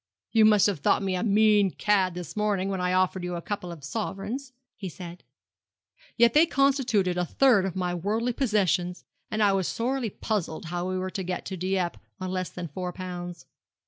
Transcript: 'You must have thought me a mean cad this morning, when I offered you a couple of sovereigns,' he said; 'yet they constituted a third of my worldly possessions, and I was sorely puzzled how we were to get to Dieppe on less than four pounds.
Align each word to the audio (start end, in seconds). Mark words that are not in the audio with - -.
'You 0.31 0.45
must 0.45 0.65
have 0.65 0.79
thought 0.79 1.03
me 1.03 1.13
a 1.13 1.21
mean 1.21 1.69
cad 1.69 2.15
this 2.15 2.35
morning, 2.35 2.69
when 2.69 2.81
I 2.81 2.91
offered 2.91 3.23
you 3.23 3.35
a 3.35 3.41
couple 3.43 3.71
of 3.71 3.83
sovereigns,' 3.83 4.51
he 4.75 4.89
said; 4.89 5.23
'yet 6.17 6.33
they 6.33 6.47
constituted 6.47 7.19
a 7.19 7.23
third 7.25 7.65
of 7.65 7.75
my 7.75 7.93
worldly 7.93 8.33
possessions, 8.33 9.05
and 9.29 9.43
I 9.43 9.51
was 9.53 9.67
sorely 9.67 10.09
puzzled 10.09 10.65
how 10.65 10.89
we 10.89 10.97
were 10.97 11.11
to 11.11 11.21
get 11.21 11.45
to 11.45 11.55
Dieppe 11.55 11.99
on 12.19 12.31
less 12.31 12.49
than 12.49 12.67
four 12.69 12.91
pounds. 12.91 13.45